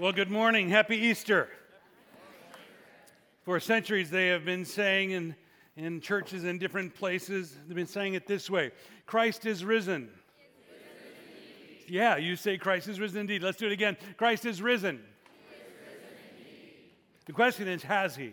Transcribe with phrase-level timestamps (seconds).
[0.00, 0.70] Well, good morning.
[0.70, 1.46] Happy Easter.
[3.42, 5.36] For centuries, they have been saying in,
[5.76, 8.70] in churches in different places, they've been saying it this way
[9.04, 10.08] Christ is risen.
[11.86, 13.42] yeah, you say Christ is risen indeed.
[13.42, 13.98] Let's do it again.
[14.16, 14.94] Christ is risen.
[14.94, 15.02] Is
[15.52, 16.08] risen
[17.26, 18.32] the question is, has he?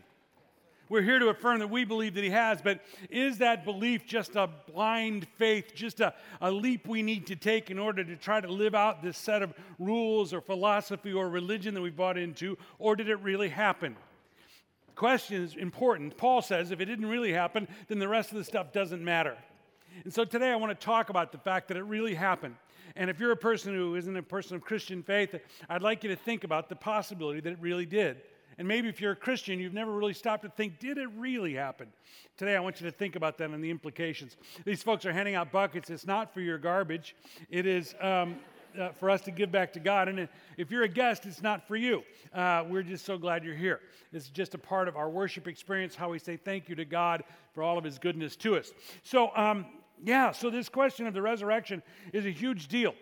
[0.89, 2.79] We're here to affirm that we believe that he has, but
[3.09, 7.69] is that belief just a blind faith, just a, a leap we need to take
[7.69, 11.73] in order to try to live out this set of rules or philosophy or religion
[11.73, 13.97] that we bought into, or did it really happen?
[14.87, 16.15] The question is important.
[16.15, 19.35] Paul says if it didn't really happen, then the rest of the stuff doesn't matter.
[20.03, 22.55] And so today I want to talk about the fact that it really happened.
[22.95, 25.35] And if you're a person who isn't a person of Christian faith,
[25.69, 28.21] I'd like you to think about the possibility that it really did.
[28.57, 31.53] And maybe if you're a Christian, you've never really stopped to think, did it really
[31.53, 31.87] happen?
[32.37, 34.35] Today, I want you to think about that and the implications.
[34.65, 35.89] These folks are handing out buckets.
[35.89, 37.15] It's not for your garbage,
[37.49, 37.93] it is.
[38.01, 38.37] Um,
[38.77, 40.07] uh, for us to give back to God.
[40.07, 42.03] And if you're a guest, it's not for you.
[42.33, 43.79] Uh, we're just so glad you're here.
[44.11, 46.85] This is just a part of our worship experience, how we say thank you to
[46.85, 48.71] God for all of his goodness to us.
[49.03, 49.65] So, um,
[50.03, 51.81] yeah, so this question of the resurrection
[52.13, 52.93] is a huge deal.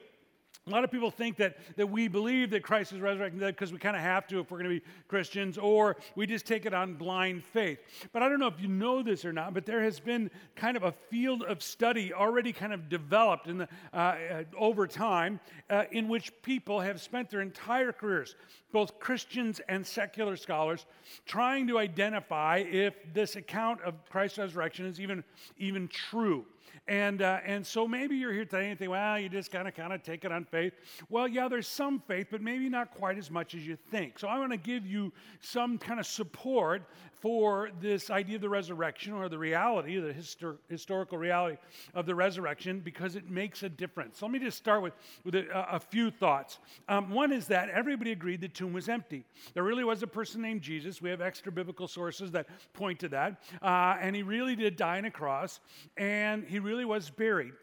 [0.67, 3.77] A lot of people think that, that we believe that Christ is resurrected because we
[3.77, 6.73] kind of have to if we're going to be Christians, or we just take it
[6.73, 7.77] on blind faith.
[8.11, 10.75] But I don't know if you know this or not, but there has been kind
[10.75, 15.39] of a field of study already kind of developed in the, uh, uh, over time
[15.69, 18.35] uh, in which people have spent their entire careers,
[18.71, 20.87] both Christians and secular scholars,
[21.27, 25.23] trying to identify if this account of Christ's resurrection is even,
[25.59, 26.43] even true.
[26.87, 29.73] And, uh, and so maybe you're here today and think, well, you just kind of
[29.73, 30.73] kind of take it on faith.
[31.09, 34.19] Well, yeah, there's some faith, but maybe not quite as much as you think.
[34.19, 36.83] So I want to give you some kind of support
[37.19, 41.57] for this idea of the resurrection or the reality, the histor- historical reality
[41.95, 44.19] of the resurrection, because it makes a difference.
[44.19, 46.59] So let me just start with, with a, a few thoughts.
[46.87, 49.25] Um, one is that everybody agreed the tomb was empty.
[49.55, 51.01] There really was a person named Jesus.
[51.01, 53.41] We have extra biblical sources that point to that.
[53.59, 55.61] Uh, and he really did die on a cross,
[55.97, 57.53] and he really was buried.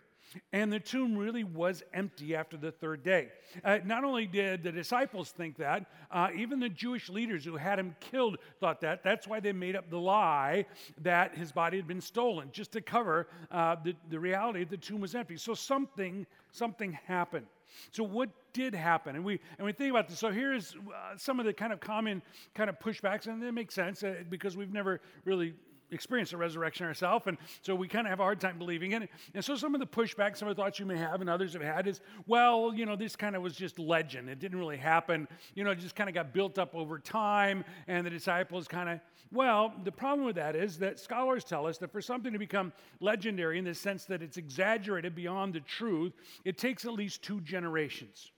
[0.53, 3.29] And the tomb really was empty after the third day.
[3.63, 7.79] Uh, not only did the disciples think that, uh, even the Jewish leaders who had
[7.79, 9.03] him killed thought that.
[9.03, 10.65] That's why they made up the lie
[11.03, 14.77] that his body had been stolen, just to cover uh, the, the reality that the
[14.77, 15.37] tomb was empty.
[15.37, 17.47] So something, something happened.
[17.91, 19.17] So what did happen?
[19.17, 20.19] And we and we think about this.
[20.19, 22.23] So here's uh, some of the kind of common
[22.55, 25.55] kind of pushbacks, and they make sense uh, because we've never really
[25.93, 29.09] experienced the resurrection ourselves, and so we kind of have a hard time believing it.
[29.35, 31.53] And so some of the pushback, some of the thoughts you may have, and others
[31.53, 34.29] have had is, well, you know, this kind of was just legend.
[34.29, 35.29] It didn't really happen.
[35.55, 38.89] You know, it just kind of got built up over time, and the disciples kind
[38.89, 39.01] of.
[39.31, 42.73] Well, the problem with that is that scholars tell us that for something to become
[43.01, 46.13] legendary in the sense that it's exaggerated beyond the truth,
[46.45, 48.31] it takes at least two generations.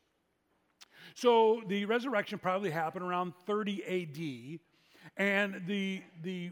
[1.14, 4.60] So the resurrection probably happened around 30 AD.
[5.16, 6.50] And the, the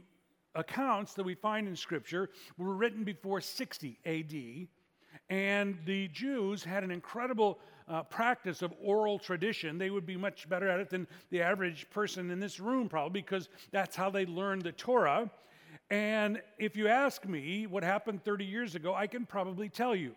[0.54, 4.68] accounts that we find in Scripture were written before 60 AD.
[5.30, 7.58] And the Jews had an incredible
[7.88, 9.78] uh, practice of oral tradition.
[9.78, 13.20] They would be much better at it than the average person in this room, probably,
[13.20, 15.30] because that's how they learned the Torah.
[15.90, 20.14] And if you ask me what happened 30 years ago, I can probably tell you.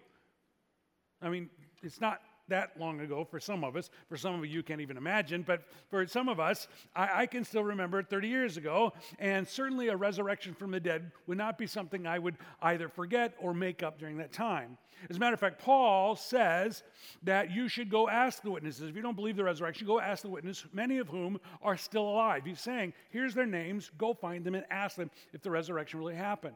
[1.21, 1.49] I mean,
[1.81, 3.89] it's not that long ago for some of us.
[4.07, 5.43] For some of you, you can't even imagine.
[5.43, 8.93] But for some of us, I, I, can still remember 30 years ago.
[9.19, 13.33] And certainly a resurrection from the dead would not be something I would either forget
[13.39, 14.77] or make up during that time.
[15.09, 16.83] As a matter of fact, Paul says
[17.23, 18.89] that you should go ask the witnesses.
[18.89, 22.07] If you don't believe the resurrection, go ask the witnesses, many of whom are still
[22.07, 22.43] alive.
[22.45, 26.15] He's saying, here's their names, go find them and ask them if the resurrection really
[26.15, 26.55] happened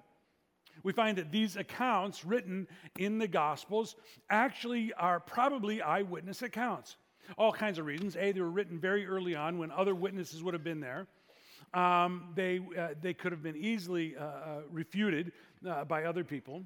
[0.84, 3.96] we find that these accounts written in the Gospels
[4.30, 6.98] actually are probably eyewitness accounts.
[7.38, 8.16] All kinds of reasons.
[8.16, 11.08] A, they were written very early on when other witnesses would have been there.
[11.74, 15.32] Um, they, uh, they could have been easily uh, uh, refuted
[15.68, 16.64] uh, by other people.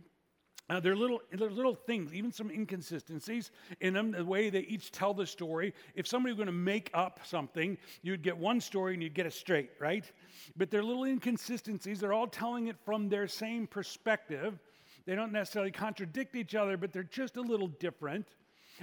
[0.70, 3.52] Uh, there, are little, there are little things, even some inconsistencies
[3.82, 5.74] in them, the way they each tell the story.
[5.94, 9.26] If somebody were going to make up something, you'd get one story and you'd get
[9.26, 10.10] it straight, right?
[10.56, 12.00] But they're little inconsistencies.
[12.00, 14.58] They're all telling it from their same perspective.
[15.06, 18.26] They don't necessarily contradict each other, but they're just a little different.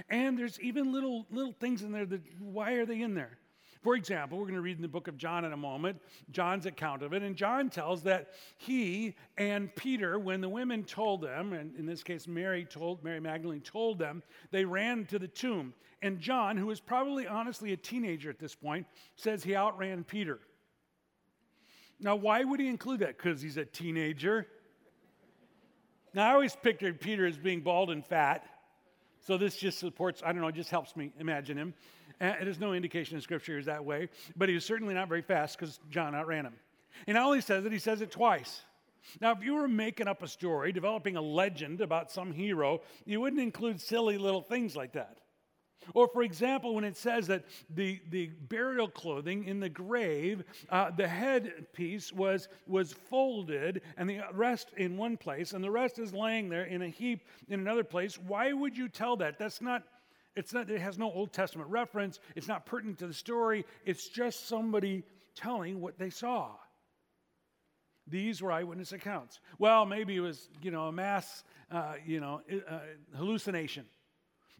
[0.07, 3.39] And there's even little, little things in there that, why are they in there?
[3.81, 5.99] For example, we're going to read in the book of John in a moment,
[6.31, 7.23] John's account of it.
[7.23, 12.03] And John tells that he and Peter, when the women told them, and in this
[12.03, 15.73] case, Mary told, Mary Magdalene told them, they ran to the tomb.
[16.03, 18.85] And John, who is probably honestly a teenager at this point,
[19.15, 20.39] says he outran Peter.
[21.99, 23.17] Now, why would he include that?
[23.17, 24.47] Because he's a teenager?
[26.13, 28.45] Now, I always pictured Peter as being bald and fat.
[29.25, 31.73] So this just supports, I don't know, it just helps me imagine him.
[32.21, 35.23] And there's no indication in Scripture is that way, but he was certainly not very
[35.23, 36.53] fast because John outran him.
[37.07, 38.61] And not only says it, he says it twice.
[39.19, 43.19] Now, if you were making up a story, developing a legend about some hero, you
[43.19, 45.17] wouldn't include silly little things like that.
[45.95, 50.91] Or, for example, when it says that the, the burial clothing in the grave, uh,
[50.91, 56.13] the headpiece was, was folded and the rest in one place, and the rest is
[56.13, 59.39] laying there in a heap in another place, why would you tell that?
[59.39, 59.81] That's not,
[60.35, 64.07] it's not, it has no Old Testament reference, it's not pertinent to the story, it's
[64.07, 65.03] just somebody
[65.35, 66.51] telling what they saw.
[68.07, 69.39] These were eyewitness accounts.
[69.59, 72.79] Well, maybe it was, you know, a mass, uh, you know, uh,
[73.15, 73.85] hallucination.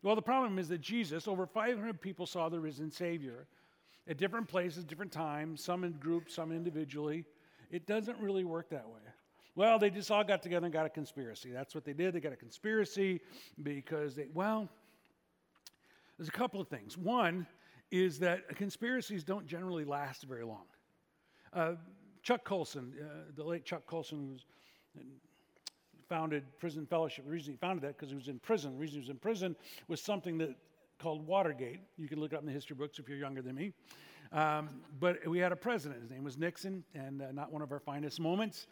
[0.03, 3.47] Well, the problem is that Jesus, over 500 people saw the risen Savior
[4.07, 7.25] at different places, different times, some in groups, some individually.
[7.71, 9.01] It doesn't really work that way.
[9.55, 11.51] Well, they just all got together and got a conspiracy.
[11.51, 12.13] That's what they did.
[12.13, 13.19] They got a conspiracy
[13.61, 14.69] because they, well,
[16.21, 16.99] there's a couple of things.
[16.99, 17.47] One
[17.89, 20.65] is that conspiracies don't generally last very long.
[21.51, 21.71] Uh,
[22.21, 24.45] Chuck Colson, uh, the late Chuck Colson, was
[26.07, 27.25] founded Prison Fellowship.
[27.25, 28.73] The reason he founded that because he was in prison.
[28.73, 29.55] The reason he was in prison
[29.87, 30.53] was something that
[30.99, 31.79] called Watergate.
[31.97, 33.73] You can look it up in the history books if you're younger than me.
[34.31, 34.69] Um,
[34.99, 36.03] but we had a president.
[36.03, 38.67] His name was Nixon, and uh, not one of our finest moments.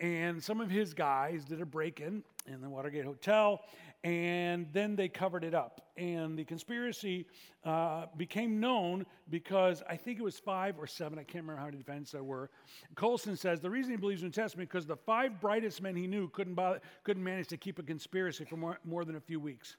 [0.00, 3.60] And some of his guys did a break in in the Watergate Hotel,
[4.02, 5.92] and then they covered it up.
[5.96, 7.26] And the conspiracy
[7.64, 11.66] uh, became known because I think it was five or seven, I can't remember how
[11.66, 12.50] many defendants there were.
[12.96, 16.08] Colson says the reason he believes in the Testament because the five brightest men he
[16.08, 19.38] knew couldn't, bother, couldn't manage to keep a conspiracy for more, more than a few
[19.38, 19.76] weeks.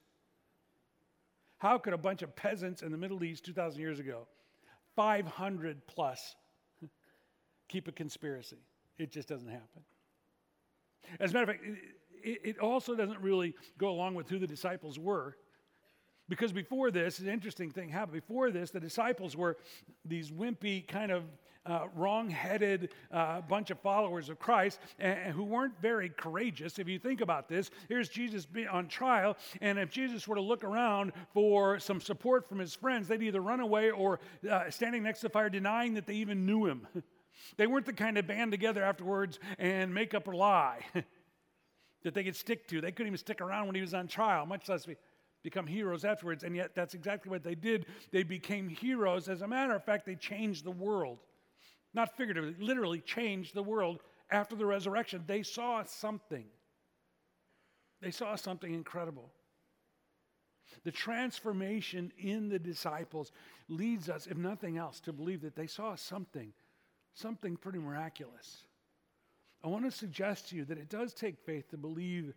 [1.58, 4.26] How could a bunch of peasants in the Middle East 2,000 years ago,
[4.96, 6.34] 500 plus,
[7.68, 8.58] keep a conspiracy?
[8.98, 9.82] It just doesn't happen.
[11.20, 11.68] As a matter of fact,
[12.22, 15.36] it, it also doesn't really go along with who the disciples were.
[16.28, 18.14] Because before this, an interesting thing happened.
[18.14, 19.58] Before this, the disciples were
[20.06, 21.24] these wimpy, kind of
[21.66, 26.78] uh, wrong headed uh, bunch of followers of Christ and, who weren't very courageous.
[26.78, 30.64] If you think about this, here's Jesus on trial, and if Jesus were to look
[30.64, 35.20] around for some support from his friends, they'd either run away or uh, standing next
[35.20, 36.86] to the fire denying that they even knew him.
[37.56, 40.80] they weren't the kind of band together afterwards and make up a lie.
[42.04, 42.80] that they could stick to.
[42.80, 44.96] They couldn't even stick around when he was on trial, much less be,
[45.42, 46.44] become heroes afterwards.
[46.44, 47.86] And yet, that's exactly what they did.
[48.12, 49.28] They became heroes.
[49.28, 51.18] As a matter of fact, they changed the world.
[51.94, 54.00] Not figuratively, literally changed the world
[54.30, 55.24] after the resurrection.
[55.26, 56.44] They saw something.
[58.00, 59.30] They saw something incredible.
[60.82, 63.32] The transformation in the disciples
[63.68, 66.52] leads us, if nothing else, to believe that they saw something,
[67.14, 68.62] something pretty miraculous.
[69.62, 72.34] I want to suggest to you that it does take faith to believe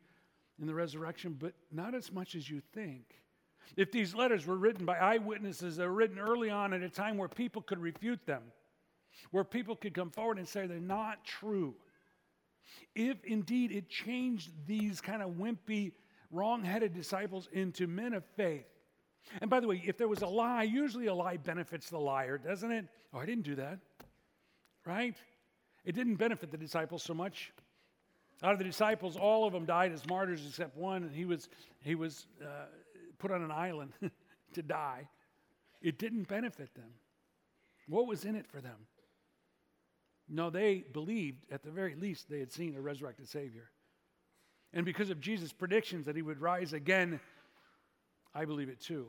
[0.59, 3.21] in the resurrection, but not as much as you think.
[3.75, 7.17] If these letters were written by eyewitnesses, they were written early on at a time
[7.17, 8.43] where people could refute them,
[9.31, 11.75] where people could come forward and say they're not true.
[12.95, 15.91] If indeed it changed these kind of wimpy,
[16.31, 18.67] wrong headed disciples into men of faith.
[19.41, 22.37] And by the way, if there was a lie, usually a lie benefits the liar,
[22.37, 22.85] doesn't it?
[23.13, 23.79] Oh, I didn't do that.
[24.87, 25.17] Right?
[25.83, 27.51] It didn't benefit the disciples so much.
[28.41, 31.49] Out of the disciples, all of them died as martyrs except one, and he was,
[31.81, 32.67] he was uh,
[33.19, 33.91] put on an island
[34.53, 35.09] to die.
[35.81, 36.89] It didn't benefit them.
[37.89, 38.77] What was in it for them?
[40.29, 43.69] No, they believed, at the very least, they had seen a resurrected Savior.
[44.73, 47.19] And because of Jesus' predictions that he would rise again,
[48.33, 49.07] I believe it too.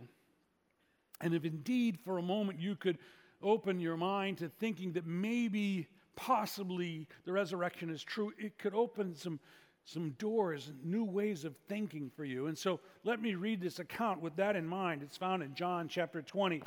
[1.20, 2.98] And if indeed for a moment you could
[3.42, 9.14] open your mind to thinking that maybe possibly the resurrection is true, it could open
[9.14, 9.38] some,
[9.84, 12.48] some doors, and new ways of thinking for you.
[12.48, 15.02] And so let me read this account with that in mind.
[15.02, 16.62] It's found in John chapter 20,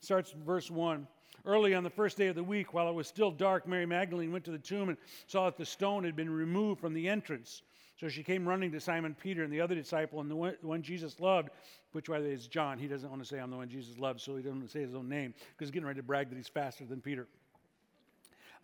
[0.00, 1.06] starts verse 1.
[1.44, 4.32] Early on the first day of the week, while it was still dark, Mary Magdalene
[4.32, 7.62] went to the tomb and saw that the stone had been removed from the entrance.
[8.04, 10.68] So she came running to Simon Peter and the other disciple, and the one, the
[10.68, 11.48] one Jesus loved,
[11.92, 12.76] which by the way is John.
[12.76, 14.94] He doesn't want to say I'm the one Jesus loved, so he doesn't say his
[14.94, 17.26] own name because he's getting ready to brag that he's faster than Peter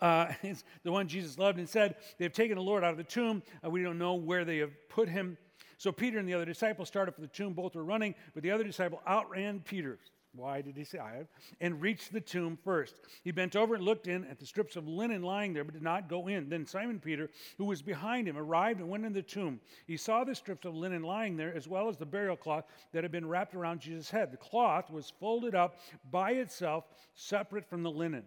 [0.03, 0.33] uh,
[0.83, 3.43] the one Jesus loved, and said, They've taken the Lord out of the tomb.
[3.65, 5.37] Uh, we don't know where they have put him.
[5.79, 7.55] So Peter and the other disciple started for the tomb.
[7.55, 9.99] Both were running, but the other disciple outran Peter.
[10.33, 11.27] Why did he say I?
[11.61, 12.95] And reached the tomb first.
[13.25, 15.83] He bent over and looked in at the strips of linen lying there, but did
[15.83, 16.49] not go in.
[16.49, 19.61] Then Simon Peter, who was behind him, arrived and went in the tomb.
[19.87, 23.03] He saw the strips of linen lying there, as well as the burial cloth that
[23.03, 24.31] had been wrapped around Jesus' head.
[24.31, 25.77] The cloth was folded up
[26.11, 26.85] by itself,
[27.15, 28.25] separate from the linen.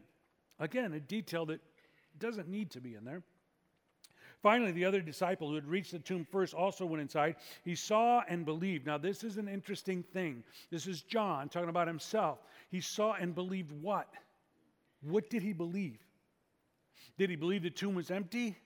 [0.59, 1.61] Again, a detail that
[2.19, 3.23] doesn't need to be in there.
[4.43, 7.37] Finally, the other disciple who had reached the tomb first also went inside.
[7.63, 8.85] He saw and believed.
[8.85, 10.43] Now, this is an interesting thing.
[10.69, 12.39] This is John talking about himself.
[12.69, 14.09] He saw and believed what?
[15.01, 15.97] What did he believe?
[17.17, 18.57] Did he believe the tomb was empty?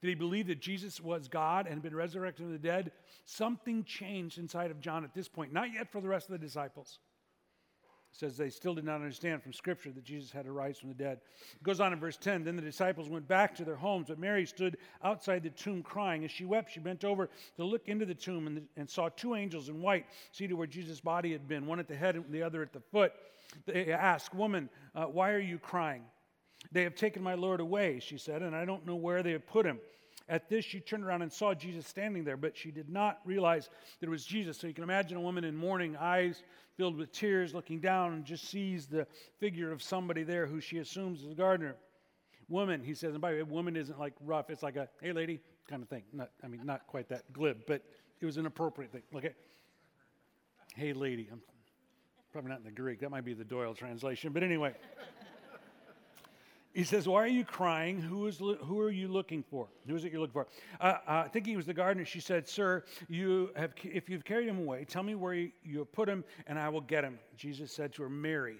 [0.00, 2.90] Did he believe that Jesus was God and had been resurrected from the dead?
[3.26, 6.46] Something changed inside of John at this point, not yet for the rest of the
[6.46, 6.98] disciples.
[8.16, 10.94] Says they still did not understand from Scripture that Jesus had to rise from the
[10.94, 11.18] dead.
[11.56, 14.20] It goes on in verse 10 Then the disciples went back to their homes, but
[14.20, 16.24] Mary stood outside the tomb crying.
[16.24, 19.34] As she wept, she bent over to look into the tomb and, and saw two
[19.34, 22.44] angels in white seated where Jesus' body had been, one at the head and the
[22.44, 23.12] other at the foot.
[23.66, 26.02] They asked, Woman, uh, why are you crying?
[26.70, 29.46] They have taken my Lord away, she said, and I don't know where they have
[29.46, 29.80] put him.
[30.28, 33.68] At this, she turned around and saw Jesus standing there, but she did not realize
[34.00, 34.56] that it was Jesus.
[34.56, 36.42] So you can imagine a woman in mourning, eyes
[36.76, 39.06] filled with tears, looking down and just sees the
[39.38, 41.76] figure of somebody there who she assumes is a gardener.
[42.48, 45.12] Woman, he says, and by the way, woman isn't like rough, it's like a, hey
[45.12, 46.02] lady, kind of thing.
[46.12, 47.82] Not, I mean, not quite that glib, but
[48.20, 49.02] it was an appropriate thing.
[49.12, 49.34] Look at,
[50.74, 51.28] hey lady.
[51.30, 51.42] I'm
[52.32, 54.74] probably not in the Greek, that might be the Doyle translation, but anyway.
[56.74, 58.00] He says, Why are you crying?
[58.00, 59.68] Who, is, who are you looking for?
[59.86, 60.48] Who is it you're looking for?
[60.80, 64.48] Uh, uh, thinking he was the gardener, she said, Sir, you have, if you've carried
[64.48, 67.20] him away, tell me where you, have put him, and I will get him.
[67.36, 68.56] Jesus said to her, Mary.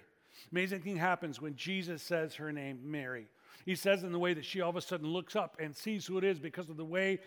[0.52, 3.26] Amazing thing happens when Jesus says her name, Mary.
[3.66, 6.06] He says in the way that she all of a sudden looks up and sees
[6.06, 7.18] who it is because of the way,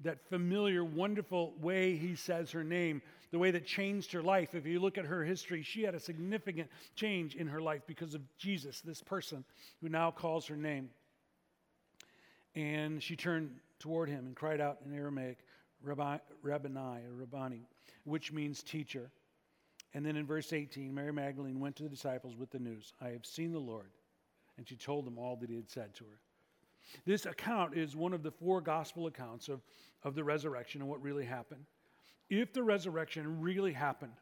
[0.00, 3.00] that familiar, wonderful way he says her name
[3.34, 4.54] the way that changed her life.
[4.54, 8.14] If you look at her history, she had a significant change in her life because
[8.14, 9.44] of Jesus, this person
[9.80, 10.88] who now calls her name.
[12.54, 13.50] And she turned
[13.80, 15.38] toward him and cried out in Aramaic,
[15.82, 17.66] Rabbani, or Rabbani,
[18.04, 19.10] which means teacher.
[19.94, 23.08] And then in verse 18, Mary Magdalene went to the disciples with the news I
[23.08, 23.90] have seen the Lord.
[24.58, 26.20] And she told them all that he had said to her.
[27.04, 29.60] This account is one of the four gospel accounts of,
[30.04, 31.64] of the resurrection and what really happened
[32.30, 34.12] if the resurrection really happened,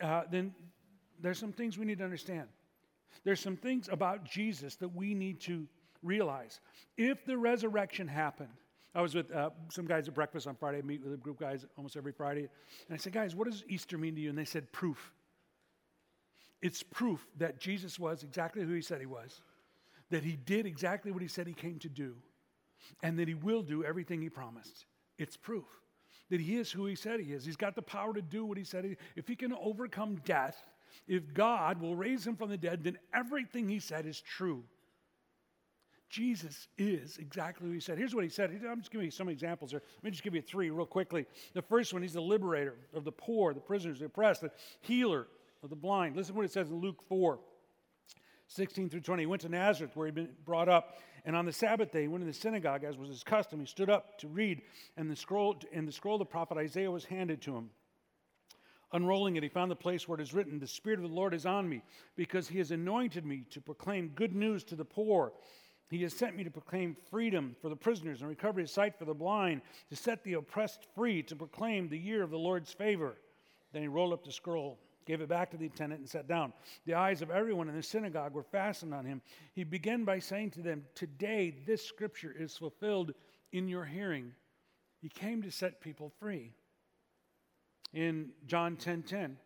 [0.00, 0.54] uh, then
[1.20, 2.48] there's some things we need to understand.
[3.24, 5.66] There's some things about Jesus that we need to
[6.02, 6.60] realize.
[6.96, 8.52] If the resurrection happened,
[8.94, 10.78] I was with uh, some guys at breakfast on Friday.
[10.78, 12.48] I meet with a group of guys almost every Friday.
[12.88, 14.30] And I said, Guys, what does Easter mean to you?
[14.30, 15.12] And they said, Proof.
[16.62, 19.42] It's proof that Jesus was exactly who he said he was,
[20.10, 22.14] that he did exactly what he said he came to do,
[23.02, 24.86] and that he will do everything he promised.
[25.18, 25.66] It's proof
[26.30, 27.44] that he is who he said he is.
[27.44, 28.84] He's got the power to do what he said.
[28.84, 30.56] He, if he can overcome death,
[31.06, 34.64] if God will raise him from the dead, then everything he said is true.
[36.08, 37.98] Jesus is exactly what he said.
[37.98, 38.50] Here's what he said.
[38.68, 39.82] I'm just giving you some examples here.
[39.96, 41.26] Let me just give you three real quickly.
[41.52, 44.50] The first one, he's the liberator of the poor, the prisoners, the oppressed, the
[44.82, 45.26] healer
[45.62, 46.16] of the blind.
[46.16, 47.40] Listen to what it says in Luke 4.
[48.48, 49.22] 16 through 20.
[49.22, 50.96] He went to Nazareth where he'd been brought up.
[51.24, 53.58] And on the Sabbath day, he went to the synagogue, as was his custom.
[53.58, 54.62] He stood up to read,
[54.96, 57.70] and the scroll, and the scroll of the prophet Isaiah was handed to him.
[58.92, 61.34] Unrolling it, he found the place where it is written, The Spirit of the Lord
[61.34, 61.82] is on me,
[62.14, 65.32] because he has anointed me to proclaim good news to the poor.
[65.90, 69.04] He has sent me to proclaim freedom for the prisoners and recovery of sight for
[69.04, 73.16] the blind, to set the oppressed free, to proclaim the year of the Lord's favor.
[73.72, 76.52] Then he rolled up the scroll gave it back to the attendant, and sat down.
[76.84, 79.22] The eyes of everyone in the synagogue were fastened on him.
[79.54, 83.14] He began by saying to them, Today this scripture is fulfilled
[83.52, 84.32] in your hearing.
[85.00, 86.52] He came to set people free.
[87.94, 89.36] In John 10 10,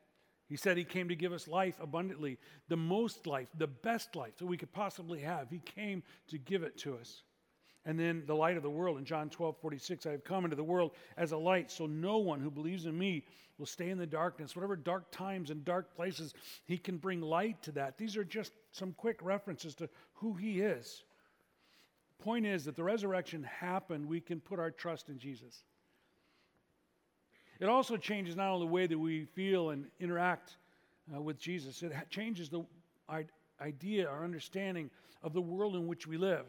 [0.48, 2.38] he said he came to give us life abundantly,
[2.68, 5.50] the most life, the best life that we could possibly have.
[5.50, 7.22] He came to give it to us.
[7.86, 10.56] And then the light of the world in John 12, 46, I have come into
[10.56, 13.24] the world as a light, so no one who believes in me
[13.58, 14.54] will stay in the darkness.
[14.54, 16.34] Whatever dark times and dark places,
[16.66, 17.96] he can bring light to that.
[17.96, 21.04] These are just some quick references to who he is.
[22.18, 25.62] Point is that the resurrection happened, we can put our trust in Jesus.
[27.60, 30.56] It also changes not only the way that we feel and interact
[31.14, 32.64] uh, with Jesus, it changes the
[33.60, 34.90] idea, our understanding
[35.22, 36.46] of the world in which we live.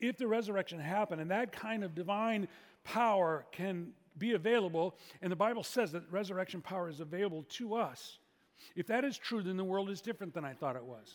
[0.00, 2.48] If the resurrection happened and that kind of divine
[2.84, 8.18] power can be available, and the Bible says that resurrection power is available to us,
[8.74, 11.12] if that is true, then the world is different than I thought it was.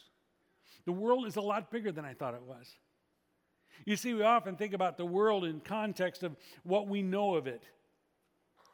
[0.85, 2.67] The world is a lot bigger than I thought it was.
[3.85, 7.47] You see, we often think about the world in context of what we know of
[7.47, 7.63] it,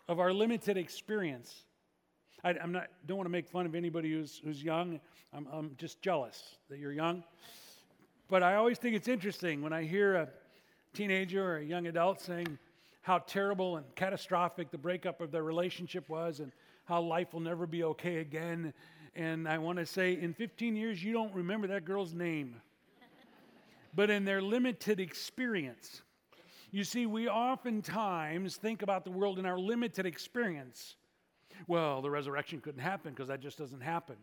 [0.08, 1.64] of our limited experience.
[2.44, 5.00] I am not, don't want to make fun of anybody who's, who's young.
[5.34, 7.24] I'm, I'm just jealous that you're young.
[8.30, 10.28] But I always think it's interesting when I hear a
[10.94, 12.58] teenager or a young adult saying
[13.02, 16.52] how terrible and catastrophic the breakup of their relationship was and
[16.84, 18.74] how life will never be okay again.
[19.16, 22.62] And I want to say, in 15 years, you don't remember that girl's name.
[23.96, 26.02] but in their limited experience,
[26.70, 30.98] You see, we oftentimes think about the world in our limited experience.
[31.66, 34.18] Well, the resurrection couldn't happen because that just doesn't happen.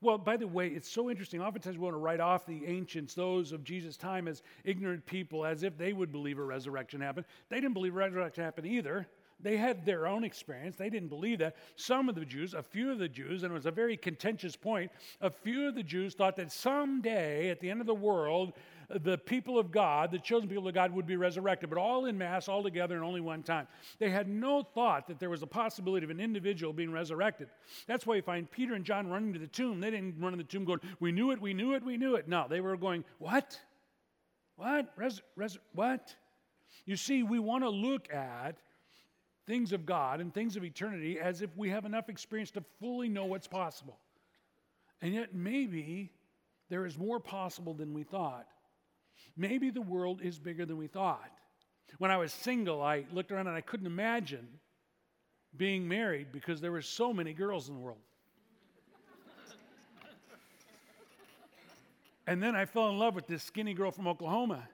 [0.00, 1.40] Well, by the way, it's so interesting.
[1.40, 5.44] Oftentimes we want to write off the ancients, those of Jesus' time, as ignorant people,
[5.44, 7.26] as if they would believe a resurrection happened.
[7.48, 9.06] They didn't believe a resurrection happened either.
[9.42, 10.76] They had their own experience.
[10.76, 11.56] They didn't believe that.
[11.74, 14.54] Some of the Jews, a few of the Jews, and it was a very contentious
[14.54, 18.52] point, a few of the Jews thought that someday at the end of the world,
[18.88, 22.18] the people of God, the chosen people of God, would be resurrected, but all in
[22.18, 23.66] mass, all together, and only one time.
[23.98, 27.48] They had no thought that there was a possibility of an individual being resurrected.
[27.86, 29.80] That's why you find Peter and John running to the tomb.
[29.80, 32.16] They didn't run to the tomb going, We knew it, we knew it, we knew
[32.16, 32.28] it.
[32.28, 33.58] No, they were going, What?
[34.56, 34.92] What?
[34.96, 36.14] Res- res- what?
[36.84, 38.58] You see, we want to look at
[39.46, 43.08] things of God and things of eternity as if we have enough experience to fully
[43.08, 43.98] know what's possible.
[45.00, 46.12] And yet, maybe
[46.68, 48.46] there is more possible than we thought.
[49.36, 51.30] Maybe the world is bigger than we thought.
[51.98, 54.46] When I was single, I looked around and I couldn't imagine
[55.56, 57.98] being married because there were so many girls in the world.
[62.26, 64.66] and then I fell in love with this skinny girl from Oklahoma.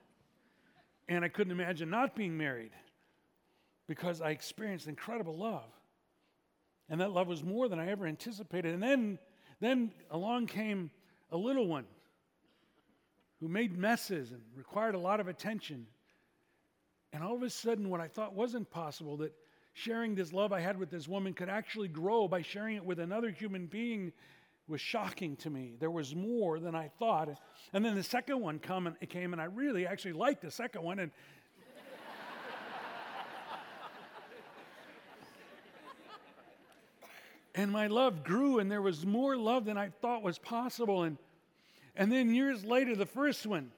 [1.07, 2.71] And I couldn't imagine not being married
[3.87, 5.69] because I experienced incredible love.
[6.89, 8.73] And that love was more than I ever anticipated.
[8.73, 9.19] And then,
[9.59, 10.91] then along came
[11.31, 11.85] a little one
[13.39, 15.87] who made messes and required a lot of attention.
[17.13, 19.33] And all of a sudden, what I thought wasn't possible, that
[19.73, 22.99] sharing this love I had with this woman could actually grow by sharing it with
[22.99, 24.11] another human being,
[24.67, 25.75] was shocking to me.
[25.79, 27.29] There was more than I thought.
[27.73, 30.51] And then the second one come and, it came, and I really actually liked the
[30.51, 30.99] second one.
[30.99, 31.11] And
[37.55, 41.03] and my love grew, and there was more love than I thought was possible.
[41.03, 41.17] And,
[41.95, 43.71] and then years later, the first one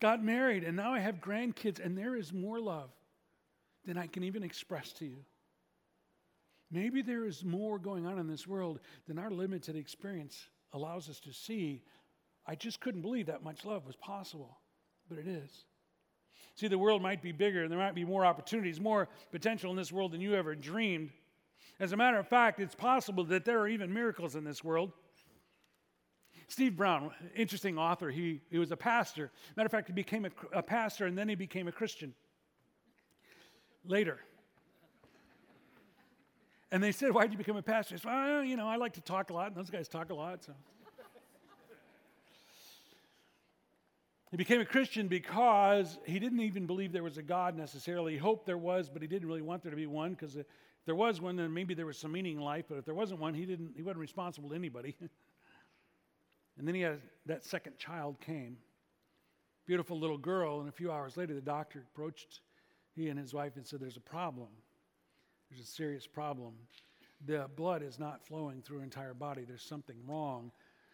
[0.00, 2.90] got married, and now I have grandkids, and there is more love
[3.86, 5.24] than I can even express to you.
[6.70, 11.20] Maybe there is more going on in this world than our limited experience allows us
[11.20, 11.82] to see.
[12.46, 14.58] I just couldn't believe that much love was possible,
[15.08, 15.64] but it is.
[16.56, 19.76] See, the world might be bigger, and there might be more opportunities, more potential in
[19.76, 21.10] this world than you ever dreamed.
[21.78, 24.92] As a matter of fact, it's possible that there are even miracles in this world.
[26.48, 29.32] Steve Brown, interesting author, he, he was a pastor.
[29.56, 32.14] Matter of fact, he became a, a pastor and then he became a Christian
[33.84, 34.20] later.
[36.70, 37.94] And they said, Why did you become a pastor?
[37.94, 40.10] He said, Well, you know, I like to talk a lot, and those guys talk
[40.10, 40.52] a lot, so.
[44.32, 48.12] He became a Christian because he didn't even believe there was a God necessarily.
[48.14, 50.46] He hoped there was, but he didn't really want there to be one because if
[50.84, 53.20] there was one, then maybe there was some meaning in life, but if there wasn't
[53.20, 54.96] one, he, didn't, he wasn't responsible to anybody.
[56.58, 58.56] and then he had that second child came.
[59.66, 62.40] Beautiful little girl, and a few hours later, the doctor approached
[62.94, 64.48] he and his wife and said, There's a problem.
[65.50, 66.54] There's a serious problem.
[67.26, 69.44] The blood is not flowing through her entire body.
[69.44, 70.50] There's something wrong.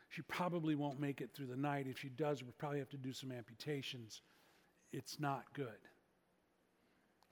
[0.08, 1.86] She probably won't make it through the night.
[1.88, 4.20] If she does, we'll probably have to do some amputations.
[4.92, 5.68] It's not good.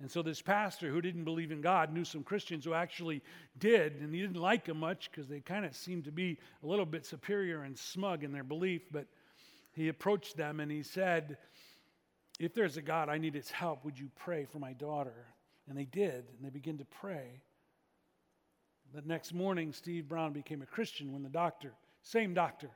[0.00, 3.22] And so this pastor who didn't believe in God knew some Christians who actually
[3.58, 6.66] did, and he didn't like them much because they kind of seemed to be a
[6.66, 8.82] little bit superior and smug in their belief.
[8.90, 9.06] But
[9.72, 11.36] he approached them and he said,
[12.38, 13.84] If there's a God, I need his help.
[13.84, 15.26] Would you pray for my daughter?
[15.68, 17.42] And they did, and they began to pray.
[18.94, 22.70] The next morning, Steve Brown became a Christian when the doctor, same doctor,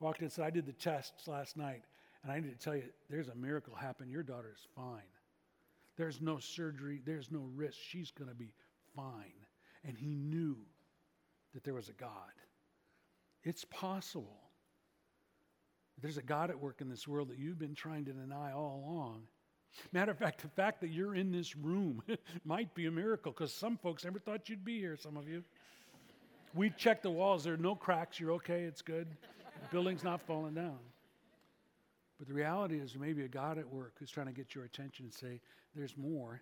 [0.00, 1.84] walked in and said, I did the tests last night,
[2.22, 4.10] and I need to tell you, there's a miracle happened.
[4.10, 5.00] Your daughter is fine.
[5.96, 7.78] There's no surgery, there's no risk.
[7.80, 8.52] She's going to be
[8.96, 9.46] fine.
[9.84, 10.56] And he knew
[11.52, 12.10] that there was a God.
[13.44, 14.40] It's possible.
[16.00, 18.84] There's a God at work in this world that you've been trying to deny all
[18.84, 19.22] along.
[19.92, 22.02] Matter of fact, the fact that you're in this room
[22.44, 25.44] might be a miracle because some folks never thought you'd be here, some of you.
[26.54, 29.08] We checked the walls, there are no cracks, you're okay, it's good.
[29.62, 30.78] The building's not falling down.
[32.18, 35.06] But the reality is, maybe a God at work who's trying to get your attention
[35.06, 35.40] and say,
[35.74, 36.40] There's more.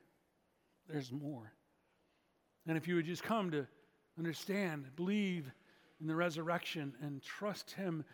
[0.88, 1.52] There's more.
[2.66, 3.66] And if you would just come to
[4.18, 5.50] understand, believe
[6.00, 8.04] in the resurrection, and trust Him,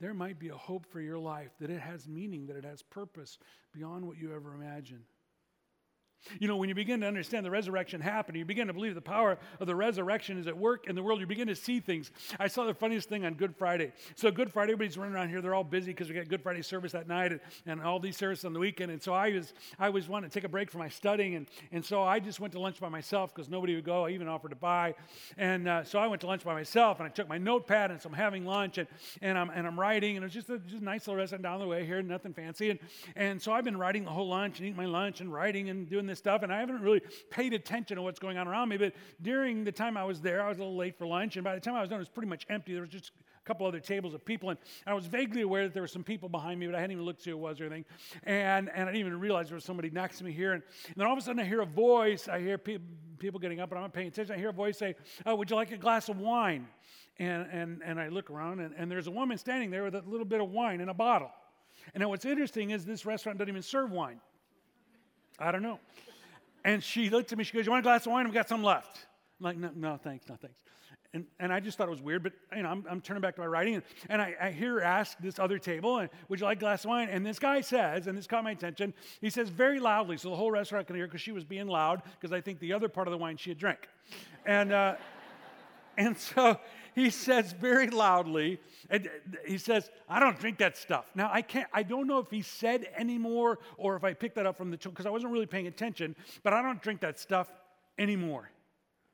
[0.00, 2.82] there might be a hope for your life that it has meaning, that it has
[2.82, 3.38] purpose
[3.72, 5.04] beyond what you ever imagined.
[6.38, 9.00] You know, when you begin to understand the resurrection happened, you begin to believe the
[9.00, 12.10] power of the resurrection is at work in the world, you begin to see things.
[12.38, 13.92] I saw the funniest thing on Good Friday.
[14.14, 15.40] So, Good Friday, everybody's running around here.
[15.40, 18.16] They're all busy because we got Good Friday service that night and, and all these
[18.16, 18.90] services on the weekend.
[18.90, 21.34] And so I was, I was wanting to take a break from my studying.
[21.34, 24.06] And, and so I just went to lunch by myself because nobody would go.
[24.06, 24.94] I even offered to buy.
[25.38, 28.00] And uh, so I went to lunch by myself and I took my notepad and
[28.00, 28.88] so I'm having lunch and,
[29.20, 30.16] and, I'm, and I'm writing.
[30.16, 32.32] And it was just a, just a nice little restaurant down the way here, nothing
[32.32, 32.70] fancy.
[32.70, 32.78] And,
[33.16, 35.88] and so I've been writing the whole lunch and eating my lunch and writing and
[35.88, 36.42] doing this stuff.
[36.42, 38.76] And I haven't really paid attention to what's going on around me.
[38.76, 41.36] But during the time I was there, I was a little late for lunch.
[41.36, 42.72] And by the time I was done, it was pretty much empty.
[42.72, 44.50] There was just a couple other tables of people.
[44.50, 46.92] And I was vaguely aware that there were some people behind me, but I hadn't
[46.92, 47.84] even looked to who it was or anything.
[48.24, 50.52] And, and I didn't even realize there was somebody next to me here.
[50.52, 52.28] And, and then all of a sudden, I hear a voice.
[52.28, 52.78] I hear pe-
[53.18, 54.34] people getting up, and I'm not paying attention.
[54.34, 54.94] I hear a voice say,
[55.26, 56.66] oh, Would you like a glass of wine?
[57.18, 60.02] And, and, and I look around, and, and there's a woman standing there with a
[60.06, 61.30] little bit of wine in a bottle.
[61.94, 64.20] And now what's interesting is this restaurant doesn't even serve wine.
[65.38, 65.80] I don't know.
[66.64, 68.26] And she looked at me, she goes, You want a glass of wine?
[68.26, 69.06] I've got some left.
[69.40, 70.62] I'm like, No, no thanks, no, thanks.
[71.14, 73.34] And, and I just thought it was weird, but you know, I'm, I'm turning back
[73.34, 76.40] to my writing, and, and I, I hear her ask this other table, and, Would
[76.40, 77.08] you like a glass of wine?
[77.10, 80.36] And this guy says, and this caught my attention, he says very loudly, so the
[80.36, 83.08] whole restaurant can hear because she was being loud, because I think the other part
[83.08, 83.88] of the wine she had drank.
[84.46, 84.94] And, uh,
[85.96, 86.58] and so
[86.94, 89.08] he says very loudly, and
[89.46, 91.06] he says, I don't drink that stuff.
[91.14, 94.46] Now, I can't, I don't know if he said anymore or if I picked that
[94.46, 97.48] up from the, because I wasn't really paying attention, but I don't drink that stuff
[97.98, 98.50] anymore.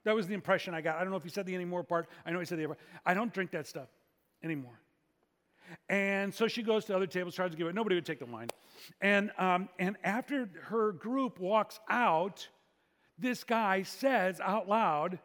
[0.04, 0.96] That was the impression I got.
[0.96, 2.08] I don't know if he said the anymore part.
[2.24, 3.88] I know he said the I don't drink that stuff
[4.42, 4.80] anymore.
[5.88, 7.74] And so she goes to other tables, tries to give it.
[7.74, 8.48] Nobody would take the wine.
[9.00, 12.48] And, um, and after her group walks out,
[13.18, 15.18] this guy says out loud,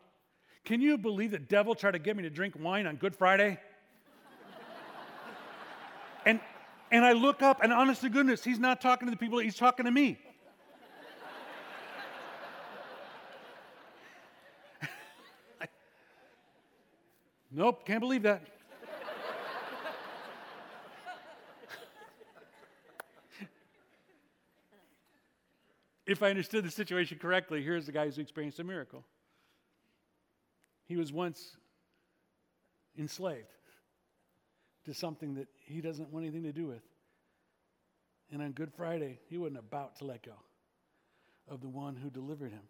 [0.65, 3.59] Can you believe the devil tried to get me to drink wine on Good Friday?
[6.25, 6.39] and,
[6.89, 9.57] and I look up, and honest to goodness, he's not talking to the people, he's
[9.57, 10.17] talking to me.
[17.55, 18.41] Nope, can't believe that.
[26.07, 29.03] if I understood the situation correctly, here's the guy who's experienced a miracle.
[30.85, 31.55] He was once
[32.97, 33.53] enslaved
[34.85, 36.83] to something that he doesn't want anything to do with.
[38.31, 40.33] And on Good Friday, he wasn't about to let go
[41.47, 42.63] of the one who delivered him.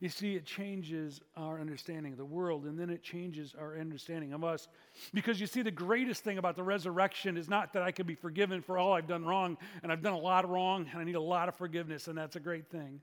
[0.00, 4.32] You see, it changes our understanding of the world, and then it changes our understanding
[4.32, 4.68] of us.
[5.12, 8.14] Because you see, the greatest thing about the resurrection is not that I can be
[8.14, 11.04] forgiven for all I've done wrong, and I've done a lot of wrong, and I
[11.04, 13.00] need a lot of forgiveness, and that's a great thing.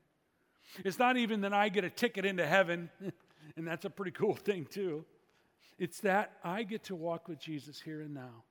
[0.84, 2.90] It's not even that I get a ticket into heaven,
[3.60, 5.04] and that's a pretty cool thing, too.
[5.78, 8.44] It's that I get to walk with Jesus here and now.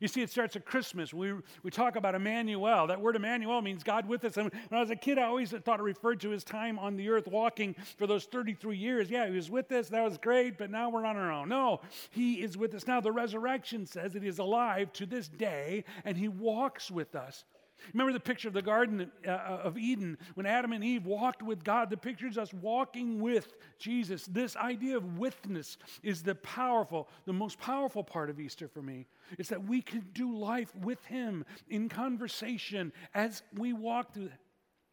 [0.00, 1.12] You see, it starts at Christmas.
[1.12, 2.86] We, we talk about Emmanuel.
[2.86, 4.36] That word Emmanuel means God with us.
[4.36, 6.96] And when I was a kid, I always thought it referred to his time on
[6.96, 9.10] the earth walking for those 33 years.
[9.10, 9.88] Yeah, he was with us.
[9.88, 11.48] That was great, but now we're on our own.
[11.48, 13.00] No, he is with us now.
[13.00, 17.44] The resurrection says that he is alive to this day and he walks with us.
[17.92, 21.42] Remember the picture of the Garden uh, uh, of Eden when Adam and Eve walked
[21.42, 21.90] with God?
[21.90, 24.26] The picture is us walking with Jesus.
[24.26, 29.06] This idea of withness is the powerful, the most powerful part of Easter for me.
[29.38, 34.30] It's that we can do life with Him in conversation as we walk through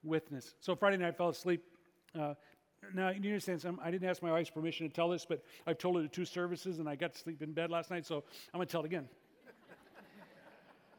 [0.03, 0.55] withness.
[0.59, 1.63] So Friday night I fell asleep.
[2.17, 2.33] Uh,
[2.93, 3.65] now, you understand?
[3.83, 6.25] I didn't ask my wife's permission to tell this, but I've told her the two
[6.25, 8.23] services, and I got to sleep in bed last night, so
[8.53, 9.09] I'm going to tell it again.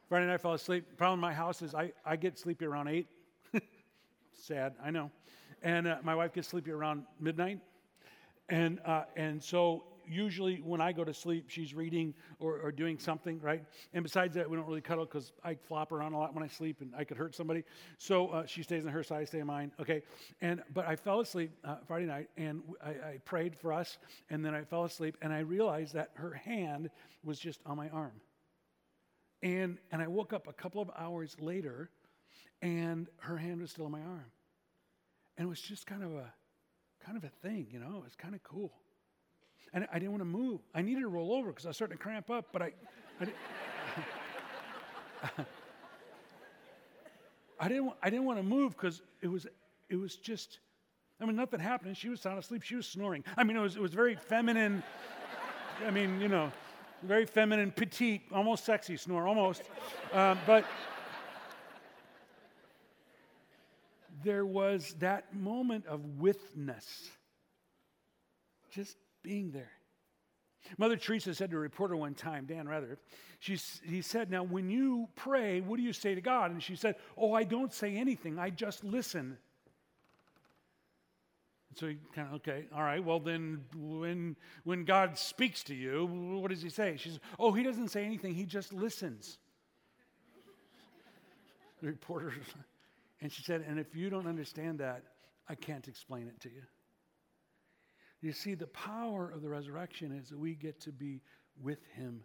[0.08, 0.96] Friday night, I fell asleep.
[0.96, 3.06] Problem in my house is I, I get sleepy around 8.
[4.32, 5.10] Sad, I know.
[5.62, 7.60] And uh, my wife gets sleepy around midnight.
[8.48, 12.98] And, uh, and so usually when I go to sleep, she's reading or, or doing
[12.98, 13.62] something, right?
[13.92, 16.48] And besides that, we don't really cuddle because I flop around a lot when I
[16.48, 17.62] sleep and I could hurt somebody.
[17.98, 19.72] So uh, she stays on her side, I stay on mine.
[19.78, 20.02] Okay.
[20.40, 23.98] And, but I fell asleep uh, Friday night and I, I prayed for us.
[24.30, 26.88] And then I fell asleep and I realized that her hand
[27.22, 28.12] was just on my arm.
[29.42, 31.90] And, and I woke up a couple of hours later,
[32.60, 34.32] and her hand was still on my arm.
[35.36, 36.32] And it was just kind of a
[37.04, 38.72] kind of a thing, you know, it was kind of cool.
[39.72, 40.60] And I didn't want to move.
[40.74, 42.72] I needed to roll over because I was starting to cramp up, but I,
[43.20, 43.36] I, didn't,
[47.60, 49.46] I didn't, I didn't want to move because it was,
[49.88, 50.58] it was just,
[51.20, 51.96] I mean, nothing happened.
[51.96, 52.62] She was sound asleep.
[52.62, 53.24] She was snoring.
[53.36, 54.82] I mean, it was, it was very feminine.
[55.86, 56.50] I mean, you know
[57.02, 59.62] very feminine, petite, almost sexy snore, almost.
[60.12, 60.64] Um, but
[64.22, 67.10] there was that moment of withness,
[68.70, 69.70] just being there.
[70.76, 72.98] Mother Teresa said to a reporter one time, Dan Rather,
[73.38, 76.50] she, he said, Now, when you pray, what do you say to God?
[76.50, 79.38] And she said, Oh, I don't say anything, I just listen.
[81.74, 86.06] So he kind of, okay, all right, well, then when, when God speaks to you,
[86.40, 86.96] what does he say?
[86.96, 89.38] She says, oh, he doesn't say anything, he just listens.
[91.80, 92.32] the reporter,
[93.20, 95.02] and she said, and if you don't understand that,
[95.48, 96.62] I can't explain it to you.
[98.20, 101.20] You see, the power of the resurrection is that we get to be
[101.62, 102.22] with him.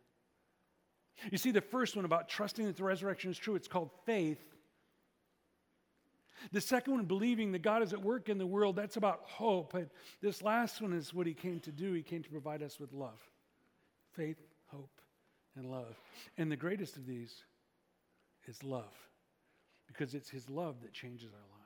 [1.31, 4.52] You see, the first one about trusting that the resurrection is true, it's called faith.
[6.51, 9.73] The second one, believing that God is at work in the world, that's about hope.
[9.73, 9.89] But
[10.21, 11.93] this last one is what he came to do.
[11.93, 13.19] He came to provide us with love
[14.13, 15.01] faith, hope,
[15.55, 15.99] and love.
[16.37, 17.33] And the greatest of these
[18.47, 18.93] is love,
[19.87, 21.63] because it's his love that changes our lives.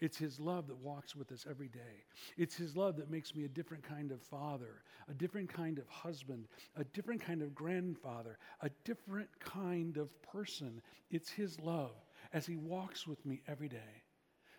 [0.00, 2.04] It's His love that walks with us every day.
[2.38, 5.86] It's His love that makes me a different kind of father, a different kind of
[5.88, 10.80] husband, a different kind of grandfather, a different kind of person.
[11.10, 11.92] It's His love
[12.32, 14.02] as He walks with me every day.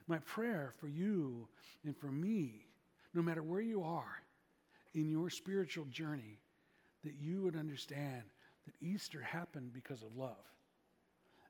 [0.08, 1.48] My prayer for you
[1.86, 2.66] and for me,
[3.14, 4.22] no matter where you are
[4.94, 6.40] in your spiritual journey,
[7.04, 8.24] that you would understand
[8.66, 10.36] that Easter happened because of love,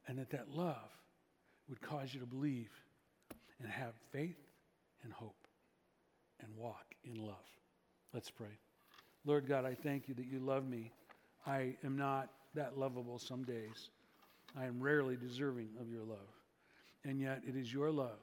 [0.07, 0.89] and that that love
[1.69, 2.69] would cause you to believe
[3.59, 4.39] and have faith
[5.03, 5.47] and hope
[6.41, 7.35] and walk in love.
[8.13, 8.57] Let's pray.
[9.25, 10.91] Lord God, I thank you that you love me.
[11.45, 13.89] I am not that lovable some days.
[14.57, 16.17] I am rarely deserving of your love.
[17.03, 18.19] And yet it is your love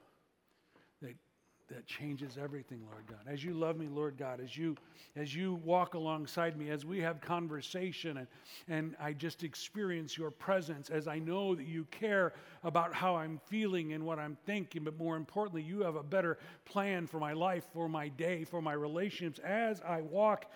[1.69, 3.21] that changes everything, Lord God.
[3.27, 4.77] As you love me, Lord God, as you
[5.17, 8.27] as you walk alongside me, as we have conversation and,
[8.69, 13.41] and I just experience your presence, as I know that you care about how I'm
[13.47, 17.33] feeling and what I'm thinking, but more importantly, you have a better plan for my
[17.33, 19.41] life, for my day, for my relationships.
[19.45, 20.47] As I walk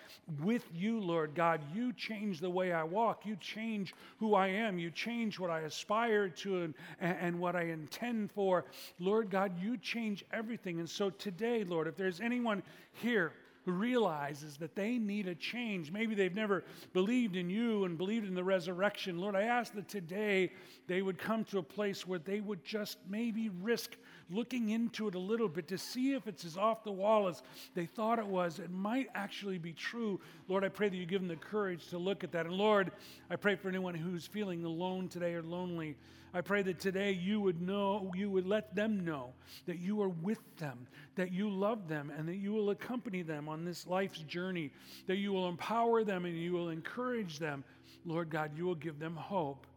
[0.41, 3.25] with you, Lord God, you change the way I walk.
[3.25, 4.79] You change who I am.
[4.79, 8.65] You change what I aspire to and, and what I intend for.
[8.99, 10.79] Lord God, you change everything.
[10.79, 12.63] And so so today, Lord, if there's anyone
[12.93, 13.33] here
[13.65, 16.63] who realizes that they need a change, maybe they've never
[16.93, 20.53] believed in you and believed in the resurrection, Lord, I ask that today
[20.87, 23.97] they would come to a place where they would just maybe risk
[24.29, 27.43] looking into it a little bit to see if it's as off the wall as
[27.75, 28.59] they thought it was.
[28.59, 30.19] It might actually be true.
[30.47, 32.45] Lord, I pray that you give them the courage to look at that.
[32.45, 32.91] And Lord,
[33.29, 35.95] I pray for anyone who's feeling alone today or lonely.
[36.35, 39.33] I pray that today you would know, you would let them know
[39.67, 43.47] that you are with them, that you love them, and that you will accompany them
[43.47, 44.71] on this life's journey,
[45.05, 47.63] that you will empower them and you will encourage them.
[48.03, 49.67] Lord God, you will give them hope.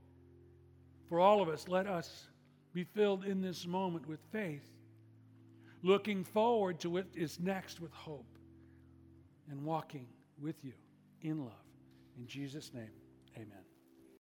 [1.11, 2.27] For all of us, let us
[2.77, 4.69] be filled in this moment with faith,
[5.83, 8.37] looking forward to what is next with hope,
[9.51, 10.07] and walking
[10.39, 10.75] with you
[11.23, 11.55] in love.
[12.19, 12.91] In Jesus' name,
[13.35, 13.66] amen.